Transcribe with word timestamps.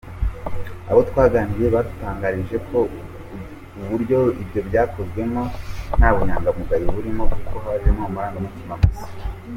Abo 0.89 1.01
twaganiriye 1.09 1.69
badutangarije 1.75 2.57
ko 2.69 2.77
uburyo 3.81 4.19
ibyo 4.41 4.59
byakozwemo 4.67 5.41
nta 5.99 6.09
bunyangamugayo 6.15 6.85
burimo, 6.95 7.23
kuko 7.33 7.53
hajemo 7.63 8.01
amarangamutima 8.09 8.73
gusa. 8.81 9.05